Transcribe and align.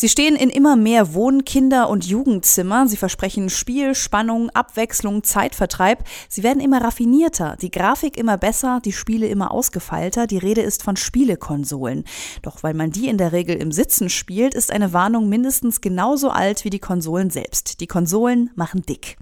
Sie 0.00 0.08
stehen 0.08 0.34
in 0.34 0.48
immer 0.48 0.76
mehr 0.76 1.12
Wohn-, 1.12 1.44
Kinder- 1.44 1.90
und 1.90 2.06
Jugendzimmer. 2.06 2.88
Sie 2.88 2.96
versprechen 2.96 3.50
Spiel, 3.50 3.94
Spannung, 3.94 4.48
Abwechslung, 4.48 5.24
Zeitvertreib. 5.24 6.04
Sie 6.26 6.42
werden 6.42 6.62
immer 6.62 6.82
raffinierter, 6.82 7.58
die 7.60 7.70
Grafik 7.70 8.16
immer 8.16 8.38
besser, 8.38 8.80
die 8.82 8.94
Spiele 8.94 9.26
immer 9.26 9.50
ausgefeilter. 9.50 10.26
Die 10.26 10.38
Rede 10.38 10.62
ist 10.62 10.82
von 10.82 10.96
Spielekonsolen. 10.96 12.04
Doch 12.40 12.62
weil 12.62 12.72
man 12.72 12.92
die 12.92 13.08
in 13.08 13.18
der 13.18 13.32
Regel 13.32 13.56
im 13.56 13.72
Sitzen 13.72 14.08
spielt, 14.08 14.54
ist 14.54 14.72
eine 14.72 14.94
Warnung 14.94 15.28
mindestens 15.28 15.82
genauso 15.82 16.30
alt 16.30 16.64
wie 16.64 16.70
die 16.70 16.78
Konsolen 16.78 17.28
selbst. 17.28 17.82
Die 17.82 17.86
Konsolen 17.86 18.48
machen 18.54 18.80
dick. 18.80 19.18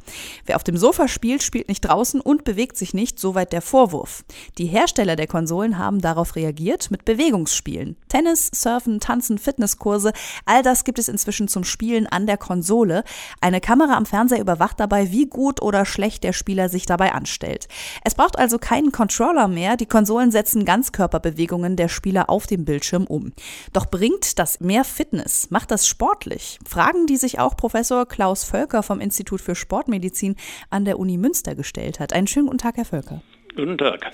Wer 0.47 0.55
auf 0.55 0.63
dem 0.63 0.77
Sofa 0.77 1.09
spielt, 1.09 1.43
spielt 1.43 1.67
nicht 1.67 1.81
draußen 1.81 2.21
und 2.21 2.45
bewegt 2.45 2.77
sich 2.77 2.95
nicht, 2.95 3.19
soweit 3.19 3.53
der 3.53 3.63
Vorwurf. 3.63 4.23
Die 4.59 4.67
Hersteller 4.67 5.17
der 5.17 5.27
Konsolen 5.27 5.77
haben 5.77 6.01
darauf 6.01 6.37
reagiert 6.37 6.93
mit 6.93 7.05
Bewegungsspielen. 7.05 7.97
Tennis, 8.09 8.49
Surfen, 8.55 9.01
Tanzen, 9.01 9.39
Fitnesskurse, 9.39 10.13
all 10.47 10.68
das 10.69 10.85
gibt 10.85 10.99
es 10.99 11.09
inzwischen 11.09 11.49
zum 11.49 11.65
Spielen 11.65 12.07
an 12.07 12.27
der 12.27 12.37
Konsole. 12.37 13.03
Eine 13.41 13.61
Kamera 13.61 13.97
am 13.97 14.05
Fernseher 14.05 14.39
überwacht 14.41 14.79
dabei, 14.79 15.11
wie 15.11 15.27
gut 15.27 15.63
oder 15.63 15.87
schlecht 15.87 16.25
der 16.25 16.35
Spieler 16.35 16.69
sich 16.69 16.85
dabei 16.85 17.15
anstellt. 17.15 17.69
Es 18.05 18.15
braucht 18.15 18.39
also 18.39 18.59
keinen 18.59 18.93
Controller 18.93 19.49
mehr. 19.49 19.79
Die 19.79 19.87
Konsolen 19.87 20.31
setzen 20.31 20.67
Ganzkörperbewegungen 20.67 21.77
der 21.77 21.89
Spieler 21.89 22.29
auf 22.29 22.47
dem 22.47 22.67
Bildschirm 22.67 23.07
um. 23.07 23.33
Doch 23.73 23.87
bringt 23.87 24.39
das 24.39 24.61
mehr 24.61 24.85
Fitness? 24.85 25.51
Macht 25.51 25.71
das 25.71 25.89
sportlich? 25.89 26.59
Fragen, 26.69 27.07
die 27.07 27.17
sich 27.17 27.39
auch 27.39 27.57
Professor 27.57 28.07
Klaus 28.07 28.45
Völker 28.45 28.83
vom 28.83 29.01
Institut 29.01 29.41
für 29.41 29.55
Sportmedizin 29.55 30.37
an 30.69 30.85
der 30.85 30.99
Uni 30.99 31.17
Münster 31.17 31.55
gestellt 31.55 31.99
hat. 31.99 32.13
Einen 32.13 32.27
schönen 32.27 32.47
guten 32.47 32.59
Tag, 32.59 32.77
Herr 32.77 32.85
Völker. 32.85 33.23
Guten 33.57 33.79
Tag. 33.79 34.11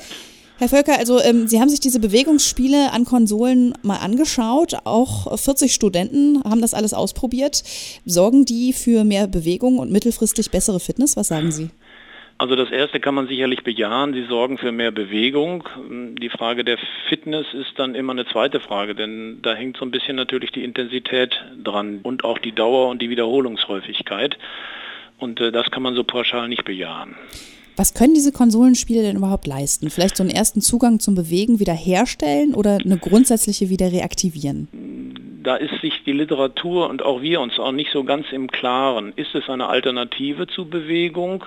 Herr 0.59 0.69
Völker, 0.69 0.99
also 0.99 1.21
ähm, 1.21 1.49
Sie 1.49 1.61
haben 1.61 1.69
sich 1.69 1.81
diese 1.81 1.99
Bewegungsspiele 1.99 2.93
an 2.93 3.05
Konsolen 3.05 3.75
mal 3.83 3.97
angeschaut. 3.97 4.75
Auch 4.85 5.37
40 5.37 5.75
Studenten 5.75 6.43
haben 6.45 6.61
das 6.61 6.75
alles 6.75 6.95
ausprobiert. 6.95 7.65
Sorgen 8.05 8.45
die 8.45 8.73
für 8.73 9.03
mehr 9.03 9.27
Bewegung 9.27 9.79
und 9.79 9.91
mittelfristig 9.91 10.53
bessere 10.53 10.79
Fitness? 10.79 11.17
Was 11.17 11.29
sagen 11.29 11.51
Sie? 11.51 11.71
Also 12.39 12.57
das 12.57 12.71
erste 12.71 13.01
kann 13.01 13.15
man 13.15 13.27
sicherlich 13.27 13.65
bejahen. 13.65 14.13
Sie 14.13 14.27
sorgen 14.27 14.59
für 14.59 14.71
mehr 14.71 14.93
Bewegung. 14.93 15.69
Die 16.21 16.31
Frage 16.31 16.65
der 16.65 16.79
Fitness 17.09 17.47
ist 17.53 17.73
dann 17.77 17.95
immer 17.97 18.13
eine 18.13 18.27
zweite 18.27 18.61
Frage, 18.61 18.95
denn 18.95 19.41
da 19.43 19.55
hängt 19.55 19.77
so 19.77 19.85
ein 19.85 19.91
bisschen 19.91 20.17
natürlich 20.17 20.53
die 20.53 20.65
Intensität 20.65 21.35
dran 21.63 22.01
und 22.03 22.25
auch 22.25 22.39
die 22.39 22.53
Dauer 22.53 22.89
und 22.91 23.03
die 23.03 23.11
Wiederholungshäufigkeit. 23.11 24.37
Und 25.19 25.41
äh, 25.41 25.53
das 25.53 25.71
kann 25.71 25.83
man 25.83 25.95
so 25.95 26.05
pauschal 26.05 26.49
nicht 26.49 26.65
bejahen. 26.65 27.17
Was 27.77 27.93
können 27.93 28.15
diese 28.15 28.31
Konsolenspiele 28.31 29.03
denn 29.03 29.17
überhaupt 29.17 29.47
leisten? 29.47 29.91
Vielleicht 29.91 30.17
so 30.17 30.23
einen 30.23 30.31
ersten 30.31 30.61
Zugang 30.61 31.01
zum 31.01 31.17
Bewegen 31.17 31.59
wieder 31.59 31.73
herstellen 31.73 32.55
oder 32.55 32.79
eine 32.85 32.99
grundsätzliche 32.99 33.69
wieder 33.69 33.91
reaktivieren? 33.91 34.69
Da 35.43 35.57
ist 35.57 35.81
sich 35.81 36.05
die 36.07 36.13
Literatur 36.13 36.89
und 36.89 37.03
auch 37.03 37.21
wir 37.21 37.41
uns 37.41 37.59
auch 37.59 37.73
nicht 37.73 37.91
so 37.93 38.05
ganz 38.05 38.27
im 38.33 38.49
Klaren. 38.49 39.13
Ist 39.17 39.35
es 39.35 39.49
eine 39.49 39.67
Alternative 39.67 40.47
zu 40.47 40.67
Bewegung? 40.67 41.45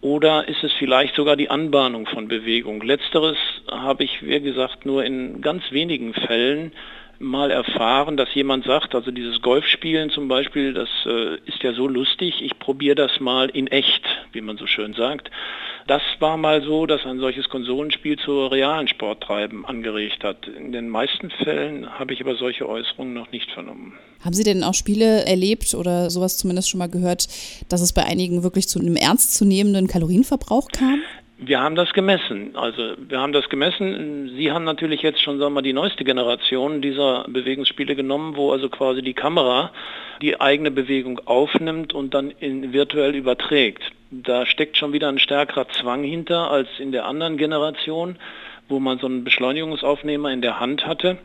Oder 0.00 0.48
ist 0.48 0.62
es 0.62 0.72
vielleicht 0.78 1.16
sogar 1.16 1.36
die 1.36 1.50
Anbahnung 1.50 2.06
von 2.06 2.28
Bewegung? 2.28 2.80
Letzteres 2.80 3.36
habe 3.70 4.04
ich, 4.04 4.22
wie 4.22 4.40
gesagt, 4.40 4.86
nur 4.86 5.04
in 5.04 5.42
ganz 5.42 5.64
wenigen 5.72 6.14
Fällen 6.14 6.72
mal 7.20 7.50
erfahren, 7.50 8.16
dass 8.16 8.34
jemand 8.34 8.64
sagt, 8.64 8.94
also 8.94 9.10
dieses 9.10 9.42
Golfspielen 9.42 10.10
zum 10.10 10.26
Beispiel, 10.26 10.72
das 10.72 10.88
äh, 11.04 11.36
ist 11.44 11.62
ja 11.62 11.74
so 11.74 11.86
lustig, 11.86 12.40
ich 12.42 12.58
probiere 12.58 12.94
das 12.94 13.20
mal 13.20 13.50
in 13.50 13.66
echt, 13.66 14.02
wie 14.32 14.40
man 14.40 14.56
so 14.56 14.66
schön 14.66 14.94
sagt. 14.94 15.30
Das 15.86 16.02
war 16.18 16.36
mal 16.36 16.62
so, 16.62 16.86
dass 16.86 17.04
ein 17.04 17.18
solches 17.18 17.48
Konsolenspiel 17.48 18.18
zu 18.18 18.46
realen 18.46 18.88
Sporttreiben 18.88 19.66
angeregt 19.66 20.24
hat. 20.24 20.48
In 20.48 20.72
den 20.72 20.88
meisten 20.88 21.30
Fällen 21.30 21.98
habe 21.98 22.14
ich 22.14 22.20
aber 22.22 22.36
solche 22.36 22.68
Äußerungen 22.68 23.12
noch 23.12 23.30
nicht 23.32 23.50
vernommen. 23.50 23.94
Haben 24.24 24.34
Sie 24.34 24.44
denn 24.44 24.64
auch 24.64 24.74
Spiele 24.74 25.24
erlebt 25.26 25.74
oder 25.74 26.10
sowas 26.10 26.38
zumindest 26.38 26.70
schon 26.70 26.78
mal 26.78 26.88
gehört, 26.88 27.28
dass 27.68 27.80
es 27.80 27.92
bei 27.92 28.04
einigen 28.04 28.42
wirklich 28.42 28.68
zu 28.68 28.78
einem 28.78 28.96
ernstzunehmenden 28.96 29.88
Kalorienverbrauch 29.88 30.68
kam? 30.68 31.00
Wir 31.42 31.60
haben 31.60 31.74
das 31.74 31.94
gemessen. 31.94 32.54
Also 32.54 32.94
wir 32.98 33.18
haben 33.18 33.32
das 33.32 33.48
gemessen. 33.48 34.30
Sie 34.36 34.52
haben 34.52 34.64
natürlich 34.64 35.00
jetzt 35.00 35.22
schon 35.22 35.38
sagen 35.38 35.52
wir 35.52 35.56
mal, 35.56 35.62
die 35.62 35.72
neueste 35.72 36.04
Generation 36.04 36.82
dieser 36.82 37.24
Bewegungsspiele 37.28 37.96
genommen, 37.96 38.36
wo 38.36 38.52
also 38.52 38.68
quasi 38.68 39.00
die 39.00 39.14
Kamera 39.14 39.72
die 40.20 40.38
eigene 40.38 40.70
Bewegung 40.70 41.18
aufnimmt 41.24 41.94
und 41.94 42.12
dann 42.12 42.30
in, 42.30 42.74
virtuell 42.74 43.14
überträgt. 43.14 43.82
Da 44.10 44.44
steckt 44.44 44.76
schon 44.76 44.92
wieder 44.92 45.08
ein 45.08 45.18
stärkerer 45.18 45.66
Zwang 45.68 46.04
hinter 46.04 46.50
als 46.50 46.68
in 46.78 46.92
der 46.92 47.06
anderen 47.06 47.38
Generation, 47.38 48.16
wo 48.68 48.78
man 48.78 48.98
so 48.98 49.06
einen 49.06 49.24
Beschleunigungsaufnehmer 49.24 50.30
in 50.30 50.42
der 50.42 50.60
Hand 50.60 50.86
hatte 50.86 51.16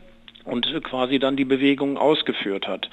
und 0.46 0.66
quasi 0.84 1.18
dann 1.18 1.36
die 1.36 1.44
Bewegung 1.44 1.98
ausgeführt 1.98 2.66
hat. 2.66 2.88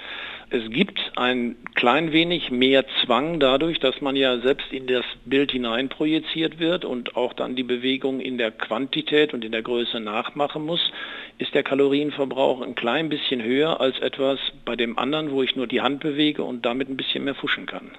Es 0.50 0.70
gibt 0.70 1.00
ein 1.16 1.56
klein 1.74 2.12
wenig 2.12 2.52
mehr 2.52 2.86
Zwang 3.02 3.40
dadurch, 3.40 3.80
dass 3.80 4.02
man 4.02 4.16
ja 4.16 4.38
selbst 4.40 4.72
in 4.72 4.86
das 4.86 5.06
Bild 5.26 5.52
hinein 5.52 5.90
projiziert 5.90 6.60
wird 6.60 6.86
und 6.86 7.16
auch 7.16 7.34
dann 7.34 7.56
die 7.56 7.64
Bewegung 7.64 8.20
in 8.20 8.38
der 8.38 8.52
Quantität 8.52 9.34
und 9.34 9.44
in 9.44 9.52
der 9.52 9.64
Größe 9.64 10.00
nachmachen 10.00 10.66
muss, 10.66 10.92
ist 11.40 11.56
der 11.56 11.64
Kalorienverbrauch 11.64 12.62
ein 12.62 12.76
klein 12.76 13.10
bisschen 13.10 13.42
höher 13.42 13.82
als 13.82 13.98
etwas 14.00 14.40
bei 14.66 14.76
dem 14.76 15.00
anderen, 15.00 15.32
wo 15.32 15.42
ich 15.42 15.56
nur 15.56 15.68
die 15.68 15.82
Hand 15.82 16.02
bewege 16.02 16.44
und 16.44 16.66
damit 16.66 16.90
ein 16.90 16.98
bisschen 16.98 17.24
mehr 17.24 17.36
fuschen 17.36 17.66
kann. 17.66 17.92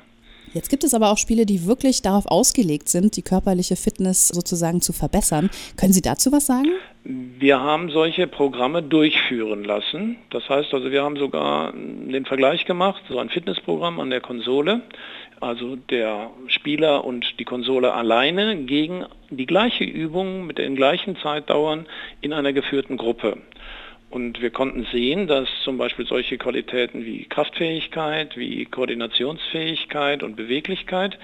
Jetzt 0.54 0.68
gibt 0.68 0.84
es 0.84 0.94
aber 0.94 1.10
auch 1.10 1.18
Spiele, 1.18 1.46
die 1.46 1.66
wirklich 1.66 2.00
darauf 2.00 2.26
ausgelegt 2.26 2.88
sind, 2.88 3.16
die 3.16 3.22
körperliche 3.22 3.74
Fitness 3.74 4.28
sozusagen 4.28 4.80
zu 4.80 4.92
verbessern. 4.92 5.50
Können 5.76 5.92
Sie 5.92 6.00
dazu 6.00 6.30
was 6.30 6.46
sagen? 6.46 6.68
Wir 7.02 7.60
haben 7.60 7.90
solche 7.90 8.28
Programme 8.28 8.80
durchführen 8.80 9.64
lassen. 9.64 10.16
Das 10.30 10.48
heißt 10.48 10.72
also, 10.72 10.92
wir 10.92 11.02
haben 11.02 11.16
sogar 11.16 11.72
den 11.72 12.24
Vergleich 12.24 12.66
gemacht, 12.66 13.02
so 13.08 13.18
ein 13.18 13.30
Fitnessprogramm 13.30 13.98
an 13.98 14.10
der 14.10 14.20
Konsole, 14.20 14.82
also 15.40 15.74
der 15.76 16.30
Spieler 16.46 17.04
und 17.04 17.40
die 17.40 17.44
Konsole 17.44 17.92
alleine 17.92 18.56
gegen 18.56 19.04
die 19.30 19.46
gleiche 19.46 19.84
Übung 19.84 20.46
mit 20.46 20.58
den 20.58 20.76
gleichen 20.76 21.16
Zeitdauern 21.16 21.86
in 22.20 22.32
einer 22.32 22.52
geführten 22.52 22.96
Gruppe. 22.96 23.38
Und 24.14 24.40
wir 24.40 24.50
konnten 24.50 24.86
sehen, 24.92 25.26
dass 25.26 25.48
zum 25.64 25.76
Beispiel 25.76 26.06
solche 26.06 26.38
Qualitäten 26.38 27.04
wie 27.04 27.24
Kraftfähigkeit, 27.24 28.36
wie 28.36 28.64
Koordinationsfähigkeit 28.64 30.22
und 30.22 30.36
Beweglichkeit 30.36 31.18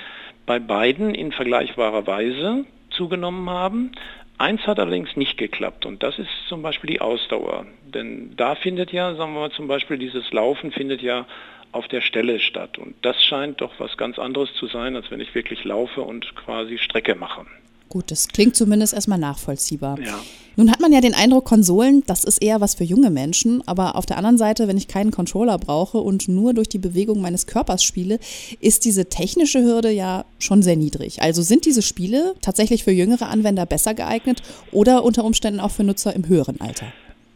bei 0.44 0.58
beiden 0.58 1.14
in 1.14 1.30
vergleichbarer 1.30 2.08
Weise 2.08 2.64
zugenommen 2.90 3.48
haben. 3.48 3.92
Eins 4.38 4.66
hat 4.66 4.80
allerdings 4.80 5.14
nicht 5.14 5.38
geklappt 5.38 5.86
und 5.86 6.02
das 6.02 6.18
ist 6.18 6.30
zum 6.48 6.62
Beispiel 6.62 6.90
die 6.90 7.00
Ausdauer. 7.00 7.64
Denn 7.94 8.34
da 8.36 8.56
findet 8.56 8.90
ja, 8.90 9.14
sagen 9.14 9.34
wir 9.34 9.40
mal 9.42 9.52
zum 9.52 9.68
Beispiel, 9.68 9.96
dieses 9.96 10.32
Laufen 10.32 10.72
findet 10.72 11.00
ja 11.00 11.28
auf 11.70 11.86
der 11.86 12.00
Stelle 12.00 12.40
statt. 12.40 12.76
Und 12.76 12.96
das 13.02 13.22
scheint 13.22 13.60
doch 13.60 13.74
was 13.78 13.96
ganz 13.98 14.18
anderes 14.18 14.52
zu 14.54 14.66
sein, 14.66 14.96
als 14.96 15.12
wenn 15.12 15.20
ich 15.20 15.32
wirklich 15.36 15.62
laufe 15.62 16.00
und 16.02 16.34
quasi 16.34 16.76
Strecke 16.76 17.14
mache. 17.14 17.46
Gut, 17.90 18.12
das 18.12 18.28
klingt 18.28 18.54
zumindest 18.54 18.94
erstmal 18.94 19.18
nachvollziehbar. 19.18 19.98
Ja. 19.98 20.20
Nun 20.54 20.70
hat 20.70 20.78
man 20.78 20.92
ja 20.92 21.00
den 21.00 21.12
Eindruck, 21.12 21.44
Konsolen, 21.44 22.04
das 22.06 22.22
ist 22.22 22.40
eher 22.40 22.60
was 22.60 22.76
für 22.76 22.84
junge 22.84 23.10
Menschen, 23.10 23.66
aber 23.66 23.96
auf 23.96 24.06
der 24.06 24.16
anderen 24.16 24.38
Seite, 24.38 24.68
wenn 24.68 24.76
ich 24.76 24.86
keinen 24.86 25.10
Controller 25.10 25.58
brauche 25.58 25.98
und 25.98 26.28
nur 26.28 26.54
durch 26.54 26.68
die 26.68 26.78
Bewegung 26.78 27.20
meines 27.20 27.46
Körpers 27.46 27.82
spiele, 27.82 28.20
ist 28.60 28.84
diese 28.84 29.06
technische 29.06 29.64
Hürde 29.64 29.90
ja 29.90 30.24
schon 30.38 30.62
sehr 30.62 30.76
niedrig. 30.76 31.20
Also 31.20 31.42
sind 31.42 31.64
diese 31.64 31.82
Spiele 31.82 32.36
tatsächlich 32.40 32.84
für 32.84 32.92
jüngere 32.92 33.26
Anwender 33.28 33.66
besser 33.66 33.94
geeignet 33.94 34.42
oder 34.70 35.02
unter 35.02 35.24
Umständen 35.24 35.58
auch 35.58 35.72
für 35.72 35.82
Nutzer 35.82 36.14
im 36.14 36.28
höheren 36.28 36.60
Alter? 36.60 36.86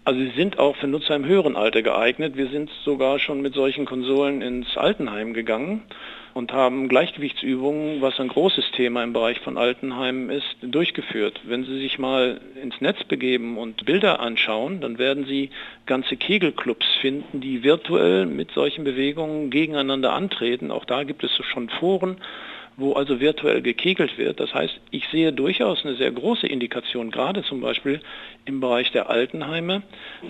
Also 0.07 0.21
sie 0.21 0.33
sind 0.37 0.59
auch 0.59 0.77
für 0.77 0.87
Nutzer 0.87 1.17
im 1.17 1.25
höheren 1.25 1.57
Alter 1.57 1.81
geeignet. 1.81 2.37
Wir 2.37 2.49
sind 2.49 2.71
sogar 2.85 3.19
schon 3.19 3.41
mit 3.41 3.55
solchen 3.55 3.87
Konsolen 3.87 4.43
ins 4.43 4.77
Altenheim 4.77 5.33
gegangen 5.33 5.81
und 6.35 6.53
haben 6.53 6.91
Gleichgewichtsübungen, 6.91 8.03
was 8.03 8.21
ein 8.21 8.29
großes 8.29 8.73
Thema 8.73 9.03
im 9.03 9.15
Bereich 9.15 9.41
von 9.41 9.57
Altenheimen 9.57 10.29
ist, 10.29 10.57
durchgeführt. 10.61 11.41
Wenn 11.45 11.65
Sie 11.65 11.79
sich 11.79 11.99
mal 11.99 12.39
ins 12.61 12.83
Netz 12.83 13.03
begeben 13.05 13.57
und 13.57 13.87
Bilder 13.87 14.21
anschauen, 14.21 14.83
dann 14.83 14.99
werden 14.99 15.25
Sie 15.25 15.49
ganze 15.87 16.19
Kegelclubs 16.19 16.87
finden, 17.01 17.41
die 17.41 17.63
virtuell 17.63 18.27
mit 18.27 18.51
solchen 18.51 18.85
Bewegungen 18.85 19.49
gegeneinander 19.49 20.13
antreten. 20.13 20.71
Auch 20.71 20.85
da 20.85 21.05
gibt 21.05 21.25
es 21.25 21.31
schon 21.47 21.71
Foren 21.71 22.19
wo 22.77 22.93
also 22.95 23.21
virtuell 23.21 23.63
gekegelt 23.63 24.19
wird. 24.19 24.41
Das 24.41 24.53
heißt, 24.53 24.81
ich 24.91 25.07
sehe 25.09 25.33
durchaus 25.33 25.85
eine 25.85 25.95
sehr 25.95 26.11
große 26.11 26.47
Indikation, 26.47 27.11
gerade 27.11 27.43
zum 27.43 27.61
Beispiel 27.61 28.01
im 28.45 28.61
Bereich 28.61 28.91
der 28.93 29.11
Altenheime, 29.11 29.83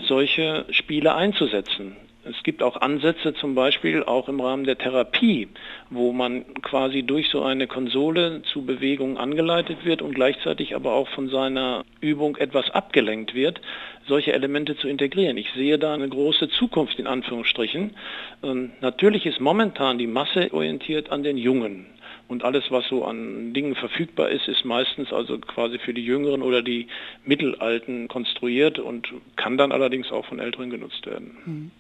solche 0.07 0.67
Spiele 0.71 1.15
einzusetzen. 1.15 1.97
Es 2.27 2.43
gibt 2.43 2.63
auch 2.63 2.81
Ansätze 2.81 3.35
zum 3.35 3.55
Beispiel 3.55 4.03
auch 4.03 4.31
im 4.31 4.41
Rahmen 4.41 4.65
der 4.65 4.79
Therapie, 4.79 5.49
wo 5.91 6.13
man 6.13 6.55
quasi 6.63 7.03
durch 7.03 7.29
so 7.29 7.43
eine 7.43 7.67
Konsole 7.67 8.41
zu 8.51 8.65
Bewegungen 8.65 9.19
angeleitet 9.19 9.85
wird 9.85 10.01
und 10.01 10.15
gleichzeitig 10.15 10.75
aber 10.75 10.95
auch 10.95 11.09
von 11.09 11.29
seiner 11.29 11.85
Übung 12.01 12.37
etwas 12.37 12.71
abgelenkt 12.71 13.35
wird, 13.35 13.61
solche 14.09 14.33
Elemente 14.33 14.75
zu 14.77 14.89
integrieren. 14.89 15.37
Ich 15.37 15.51
sehe 15.53 15.79
da 15.79 15.93
eine 15.93 16.09
große 16.09 16.49
Zukunft 16.49 16.99
in 16.99 17.07
Anführungsstrichen. 17.07 17.91
Ähm, 18.43 18.73
natürlich 18.81 19.27
ist 19.27 19.41
momentan 19.41 19.99
die 19.99 20.07
Masse 20.07 20.53
orientiert 20.55 21.13
an 21.13 21.25
den 21.25 21.37
Jungen 21.37 21.87
Und 22.27 22.43
alles, 22.43 22.65
was 22.71 22.87
so 22.89 23.05
an 23.05 23.53
Dingen 23.53 23.75
verfügbar 23.75 24.31
ist, 24.31 24.49
ist 24.49 24.65
meistens 24.65 25.13
also 25.13 25.39
quasi 25.39 25.79
für 25.79 25.93
die 25.93 26.05
Jüngeren 26.05 26.43
oder 26.43 26.63
die 26.63 26.87
Mittelalten 27.25 28.09
konstruiert 28.09 28.79
und 28.79 29.09
kann 29.37 29.59
dann 29.59 29.73
allerdings 29.73 30.11
auch 30.11 30.25
von 30.25 30.39
Älteren 30.39 30.71
genutzt 30.71 31.05
werden. 31.07 31.37
Hm. 31.45 31.71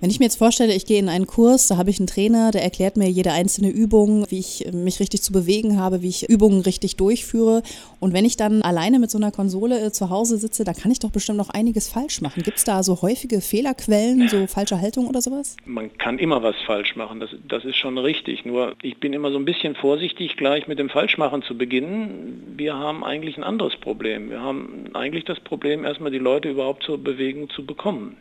Wenn 0.00 0.10
ich 0.10 0.20
mir 0.20 0.26
jetzt 0.26 0.36
vorstelle, 0.36 0.72
ich 0.74 0.86
gehe 0.86 1.00
in 1.00 1.08
einen 1.08 1.26
Kurs, 1.26 1.66
da 1.66 1.76
habe 1.76 1.90
ich 1.90 1.98
einen 1.98 2.06
Trainer, 2.06 2.52
der 2.52 2.62
erklärt 2.62 2.96
mir 2.96 3.08
jede 3.08 3.32
einzelne 3.32 3.70
Übung, 3.70 4.24
wie 4.30 4.38
ich 4.38 4.64
mich 4.72 5.00
richtig 5.00 5.22
zu 5.22 5.32
bewegen 5.32 5.78
habe, 5.78 6.02
wie 6.02 6.08
ich 6.08 6.28
Übungen 6.28 6.60
richtig 6.60 6.96
durchführe. 6.96 7.62
Und 7.98 8.12
wenn 8.12 8.24
ich 8.24 8.36
dann 8.36 8.62
alleine 8.62 9.00
mit 9.00 9.10
so 9.10 9.18
einer 9.18 9.32
Konsole 9.32 9.80
äh, 9.80 9.90
zu 9.90 10.10
Hause 10.10 10.38
sitze, 10.38 10.62
da 10.62 10.72
kann 10.72 10.92
ich 10.92 11.00
doch 11.00 11.10
bestimmt 11.10 11.38
noch 11.38 11.50
einiges 11.50 11.88
falsch 11.88 12.20
machen. 12.20 12.44
Gibt 12.44 12.58
es 12.58 12.64
da 12.64 12.84
so 12.84 13.02
häufige 13.02 13.40
Fehlerquellen, 13.40 14.28
so 14.28 14.46
falsche 14.46 14.80
Haltung 14.80 15.08
oder 15.08 15.20
sowas? 15.20 15.56
Man 15.64 15.96
kann 15.98 16.18
immer 16.20 16.42
was 16.42 16.54
falsch 16.64 16.94
machen, 16.94 17.18
das, 17.18 17.30
das 17.48 17.64
ist 17.64 17.76
schon 17.76 17.98
richtig. 17.98 18.44
Nur 18.44 18.76
ich 18.82 18.98
bin 18.98 19.12
immer 19.12 19.32
so 19.32 19.38
ein 19.38 19.44
bisschen 19.44 19.74
vorsichtig, 19.88 20.36
gleich 20.36 20.68
mit 20.68 20.78
dem 20.78 20.90
Falschmachen 20.90 21.40
zu 21.40 21.56
beginnen. 21.56 22.52
Wir 22.58 22.74
haben 22.74 23.02
eigentlich 23.02 23.38
ein 23.38 23.42
anderes 23.42 23.74
Problem. 23.76 24.28
Wir 24.28 24.42
haben 24.42 24.90
eigentlich 24.92 25.24
das 25.24 25.40
Problem, 25.40 25.82
erstmal 25.82 26.10
die 26.10 26.18
Leute 26.18 26.50
überhaupt 26.50 26.82
zur 26.82 27.02
Bewegung 27.02 27.48
zu 27.48 27.64
bekommen. 27.64 28.18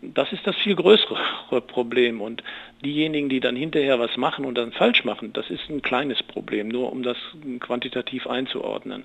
Das 0.00 0.32
ist 0.32 0.46
das 0.46 0.56
viel 0.56 0.74
größere 0.74 1.18
Problem. 1.66 2.22
Und 2.22 2.42
diejenigen, 2.82 3.28
die 3.28 3.40
dann 3.40 3.56
hinterher 3.56 3.98
was 3.98 4.16
machen 4.16 4.46
und 4.46 4.56
dann 4.56 4.72
falsch 4.72 5.04
machen, 5.04 5.34
das 5.34 5.50
ist 5.50 5.68
ein 5.68 5.82
kleines 5.82 6.22
Problem, 6.22 6.68
nur 6.68 6.90
um 6.90 7.02
das 7.02 7.18
quantitativ 7.60 8.26
einzuordnen. 8.26 9.02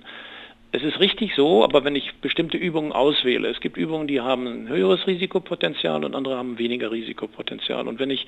Es 0.74 0.82
ist 0.82 1.00
richtig 1.00 1.34
so, 1.34 1.62
aber 1.64 1.84
wenn 1.84 1.94
ich 1.94 2.14
bestimmte 2.22 2.56
Übungen 2.56 2.92
auswähle, 2.92 3.48
es 3.48 3.60
gibt 3.60 3.76
Übungen, 3.76 4.06
die 4.08 4.22
haben 4.22 4.46
ein 4.46 4.68
höheres 4.68 5.06
Risikopotenzial 5.06 6.02
und 6.02 6.14
andere 6.14 6.38
haben 6.38 6.58
weniger 6.58 6.90
Risikopotenzial. 6.90 7.86
Und 7.86 7.98
wenn 7.98 8.08
ich 8.08 8.26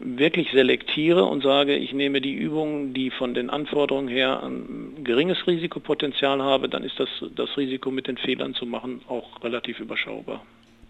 wirklich 0.00 0.50
selektiere 0.50 1.24
und 1.24 1.44
sage, 1.44 1.76
ich 1.76 1.92
nehme 1.92 2.20
die 2.20 2.34
Übungen, 2.34 2.94
die 2.94 3.10
von 3.10 3.32
den 3.32 3.48
Anforderungen 3.48 4.08
her 4.08 4.42
ein 4.42 5.04
geringes 5.04 5.46
Risikopotenzial 5.46 6.42
haben, 6.42 6.68
dann 6.68 6.82
ist 6.82 6.98
das, 6.98 7.08
das 7.36 7.56
Risiko 7.56 7.92
mit 7.92 8.08
den 8.08 8.16
Fehlern 8.16 8.54
zu 8.54 8.66
machen 8.66 9.00
auch 9.08 9.44
relativ 9.44 9.78
überschaubar. 9.78 10.44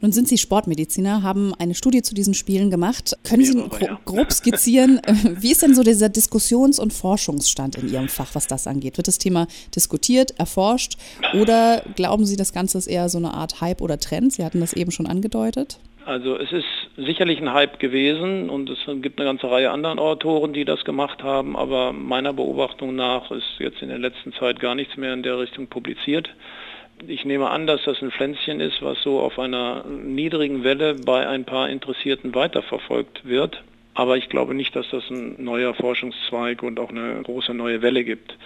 Nun 0.05 0.13
sind 0.13 0.29
Sie 0.29 0.37
Sportmediziner, 0.37 1.23
haben 1.23 1.55
eine 1.59 1.75
Studie 1.75 2.03
zu 2.03 2.15
diesen 2.15 2.35
Spielen 2.35 2.69
gemacht. 2.69 3.17
Können 3.27 3.43
Sie 3.43 3.55
gro 3.55 3.97
grob 4.05 4.33
skizzieren, 4.33 4.99
äh, 4.99 5.15
wie 5.41 5.51
ist 5.51 5.63
denn 5.63 5.75
so 5.75 5.83
dieser 5.83 6.11
Diskussions- 6.11 6.79
und 6.79 6.93
Forschungsstand 6.93 7.77
in 7.77 7.91
Ihrem 7.91 8.09
Fach, 8.09 8.35
was 8.35 8.47
das 8.47 8.67
angeht? 8.67 8.99
Wird 8.99 9.09
das 9.09 9.17
Thema 9.17 9.47
diskutiert, 9.75 10.39
erforscht 10.39 10.99
oder 11.33 11.83
glauben 11.97 12.27
Sie, 12.27 12.37
das 12.37 12.53
Ganze 12.53 12.77
ist 12.77 12.87
eher 12.87 13.09
so 13.09 13.17
eine 13.17 13.33
Art 13.33 13.63
Hype 13.63 13.81
oder 13.81 13.99
Trend? 13.99 14.35
Sie 14.35 14.45
hatten 14.45 14.61
das 14.61 14.75
eben 14.75 14.91
schon 14.91 15.07
angedeutet. 15.07 15.79
Also 16.05 16.37
es 16.37 16.53
ist 16.53 16.67
sicherlich 16.99 17.41
ein 17.41 17.55
Hype 17.55 17.79
gewesen 17.79 18.51
und 18.51 18.69
es 18.69 18.81
gibt 19.01 19.19
eine 19.19 19.31
ganze 19.31 19.51
Reihe 19.51 19.71
anderen 19.71 19.99
Autoren, 19.99 20.53
die 20.53 20.67
das 20.67 20.85
gemacht 20.85 21.23
haben, 21.23 21.57
aber 21.57 21.95
meiner 21.95 22.35
Beobachtung 22.35 22.95
nach 22.95 23.31
ist 23.31 23.55
jetzt 23.59 23.81
in 23.81 23.89
der 23.89 24.01
letzten 24.01 24.35
Zeit 24.35 24.61
gar 24.61 24.75
nichts 24.75 24.99
mehr 24.99 25.15
in 25.15 25.23
der 25.23 25.39
Richtung 25.39 25.67
publiziert. 25.67 26.29
Ich 27.07 27.25
nehme 27.25 27.51
an, 27.51 27.67
dass 27.67 27.83
das 27.85 28.01
ein 28.03 28.11
Pflänzchen 28.11 28.61
ist, 28.61 28.81
was 28.83 29.03
so 29.03 29.21
auf 29.21 29.39
einer 29.39 29.85
niedrigen 29.85 30.65
Welle 30.65 30.95
bei 30.95 31.27
ein 31.27 31.45
paar 31.45 31.69
Interessierten 31.69 32.35
weiterverfolgt 32.35 33.25
wird. 33.27 33.63
Aber 33.95 34.17
ich 34.17 34.29
glaube 34.29 34.55
nicht, 34.55 34.75
dass 34.75 34.89
das 34.91 35.09
ein 35.11 35.43
neuer 35.43 35.75
Forschungszweig 35.75 36.63
und 36.63 36.81
auch 36.81 36.91
eine 36.91 37.23
große 37.23 37.55
neue 37.55 37.83
Welle 37.83 38.05
gibt. 38.05 38.37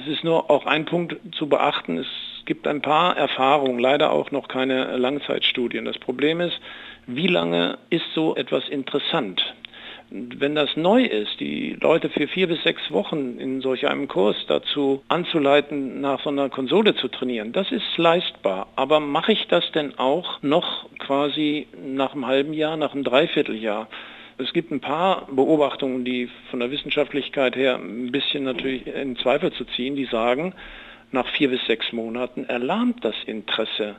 Es 0.00 0.06
ist 0.06 0.24
nur 0.24 0.50
auch 0.50 0.66
ein 0.66 0.84
Punkt 0.84 1.16
zu 1.34 1.48
beachten. 1.48 1.98
Es 1.98 2.06
gibt 2.46 2.66
ein 2.66 2.80
paar 2.80 3.16
Erfahrungen, 3.16 3.78
leider 3.78 4.12
auch 4.12 4.30
noch 4.30 4.48
keine 4.48 4.96
Langzeitstudien. 4.96 5.84
Das 5.84 5.98
Problem 5.98 6.40
ist, 6.40 6.58
wie 7.06 7.26
lange 7.26 7.78
ist 7.90 8.06
so 8.14 8.36
etwas 8.36 8.68
interessant? 8.68 9.54
Wenn 10.10 10.54
das 10.54 10.76
neu 10.76 11.02
ist, 11.02 11.40
die 11.40 11.76
Leute 11.80 12.08
für 12.08 12.28
vier 12.28 12.46
bis 12.46 12.62
sechs 12.62 12.90
Wochen 12.90 13.38
in 13.38 13.60
solch 13.60 13.88
einem 13.88 14.06
Kurs 14.06 14.36
dazu 14.46 15.02
anzuleiten, 15.08 16.00
nach 16.00 16.22
so 16.22 16.30
einer 16.30 16.48
Konsole 16.48 16.94
zu 16.94 17.08
trainieren, 17.08 17.52
das 17.52 17.72
ist 17.72 17.96
leistbar. 17.96 18.68
Aber 18.76 19.00
mache 19.00 19.32
ich 19.32 19.46
das 19.48 19.70
denn 19.72 19.98
auch 19.98 20.42
noch 20.42 20.88
quasi 20.98 21.66
nach 21.84 22.12
einem 22.12 22.26
halben 22.26 22.52
Jahr, 22.52 22.76
nach 22.76 22.94
einem 22.94 23.04
Dreivierteljahr? 23.04 23.88
Es 24.38 24.52
gibt 24.52 24.70
ein 24.70 24.80
paar 24.80 25.26
Beobachtungen, 25.30 26.04
die 26.04 26.28
von 26.50 26.60
der 26.60 26.70
Wissenschaftlichkeit 26.70 27.56
her 27.56 27.76
ein 27.76 28.12
bisschen 28.12 28.44
natürlich 28.44 28.86
in 28.86 29.16
Zweifel 29.16 29.50
zu 29.52 29.64
ziehen, 29.64 29.96
die 29.96 30.04
sagen, 30.04 30.54
nach 31.10 31.26
vier 31.28 31.48
bis 31.48 31.64
sechs 31.66 31.92
Monaten 31.92 32.44
erlahmt 32.44 33.04
das 33.04 33.14
Interesse 33.26 33.96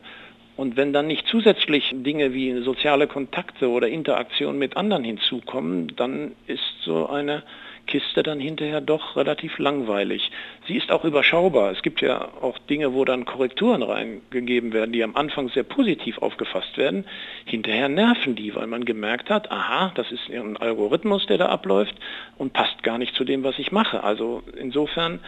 und 0.58 0.76
wenn 0.76 0.92
dann 0.92 1.08
nicht 1.08 1.28
zusätzlich 1.28 1.94
Dinge 1.94 2.34
wie 2.34 2.62
soziale 2.64 3.08
Kontakte 3.08 3.70
oder 3.70 3.88
Interaktion 3.88 4.58
mit 4.58 4.76
anderen 4.76 5.04
hinzukommen, 5.04 5.94
dann 5.96 6.34
ist 6.48 6.82
so 6.82 7.08
eine 7.08 7.44
Kiste 7.88 8.22
dann 8.22 8.40
hinterher 8.40 8.82
doch 8.82 9.16
relativ 9.16 9.58
langweilig. 9.58 10.32
Sie 10.68 10.78
ist 10.78 10.92
auch 10.92 11.06
überschaubar. 11.06 11.72
Es 11.72 11.82
gibt 11.82 12.02
ja 12.02 12.28
auch 12.42 12.58
Dinge, 12.60 12.94
wo 12.94 13.06
dann 13.06 13.26
Korrekturen 13.26 13.82
reingegeben 13.82 14.74
werden, 14.74 14.92
die 14.92 15.04
am 15.04 15.16
Anfang 15.16 15.50
sehr 15.50 15.64
positiv 15.64 16.20
aufgefasst 16.20 16.78
werden. 16.78 17.06
Hinterher 17.46 17.90
nerven 17.90 18.36
die, 18.36 18.54
weil 18.56 18.68
man 18.68 18.86
gemerkt 18.86 19.30
hat, 19.30 19.52
aha, 19.52 19.92
das 19.96 20.12
ist 20.12 20.30
ein 20.30 20.58
Algorithmus, 20.58 21.26
der 21.26 21.38
da 21.38 21.48
abläuft 21.48 21.96
und 22.38 22.54
passt 22.54 22.84
gar 22.84 22.98
nicht 22.98 23.16
zu 23.16 23.24
dem, 23.24 23.44
was 23.44 23.58
ich 23.58 23.72
mache. 23.72 24.04
Also 24.04 24.44
insofern 24.60 25.20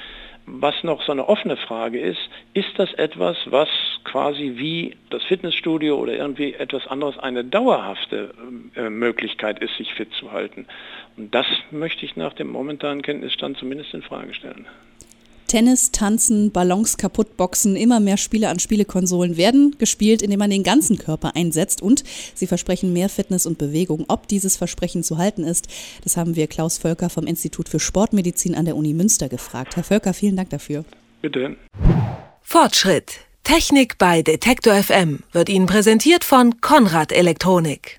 was 0.52 0.84
noch 0.84 1.04
so 1.04 1.12
eine 1.12 1.28
offene 1.28 1.58
Frage 1.58 2.00
ist, 2.00 2.20
ist 2.54 2.78
das 2.78 2.92
etwas, 2.94 3.38
was 3.46 3.70
quasi 4.04 4.54
wie 4.56 4.96
das 5.10 5.24
Fitnessstudio 5.24 5.98
oder 5.98 6.14
irgendwie 6.14 6.54
etwas 6.54 6.88
anderes 6.88 7.18
eine 7.20 7.44
dauerhafte 7.44 8.34
äh, 8.76 8.90
Möglichkeit 8.90 9.60
ist, 9.60 9.76
sich 9.78 9.94
fit 9.94 10.12
zu 10.14 10.32
halten? 10.32 10.66
Und 11.18 11.36
das 11.36 11.46
möchte 11.72 12.06
ich 12.06 12.16
nach 12.16 12.34
dem 12.34 12.49
momentanen 12.52 13.02
Kenntnisstand 13.02 13.58
zumindest 13.58 13.94
in 13.94 14.02
Frage 14.02 14.34
stellen. 14.34 14.66
Tennis, 15.50 15.92
Tanzen, 15.92 16.52
Ballons 16.52 16.98
kaputt 16.98 17.36
boxen, 17.36 17.76
immer 17.76 18.00
mehr 18.00 18.18
Spiele 18.18 18.50
an 18.50 18.60
Spielekonsolen 18.60 19.36
werden 19.36 19.76
gespielt, 19.80 20.22
indem 20.22 20.38
man 20.38 20.52
den 20.52 20.62
ganzen 20.62 21.00
Körper 21.00 21.36
einsetzt 21.36 21.82
und 21.82 22.04
sie 22.36 22.46
versprechen 22.46 22.94
mehr 22.94 23.10
Fitness 23.10 23.48
und 23.48 23.58
Bewegung. 23.58 24.06
Ob 24.10 24.28
dieses 24.28 24.58
Versprechen 24.58 25.04
zu 25.04 25.18
halten 25.18 25.44
ist, 25.44 25.68
das 26.04 26.18
haben 26.18 26.36
wir 26.36 26.46
Klaus 26.46 26.78
Völker 26.78 27.10
vom 27.10 27.26
Institut 27.26 27.68
für 27.68 27.80
Sportmedizin 27.80 28.54
an 28.54 28.66
der 28.66 28.76
Uni 28.76 28.94
Münster 28.94 29.28
gefragt. 29.28 29.76
Herr 29.76 29.84
Völker, 29.84 30.14
vielen 30.14 30.36
Dank 30.36 30.52
dafür. 30.52 30.86
Bitte. 31.22 31.56
Fortschritt. 32.42 33.22
Technik 33.44 33.98
bei 33.98 34.22
Detektor 34.22 34.76
FM 34.76 35.24
wird 35.32 35.50
Ihnen 35.50 35.66
präsentiert 35.66 36.24
von 36.24 36.62
Konrad 36.62 37.12
Elektronik. 37.12 37.99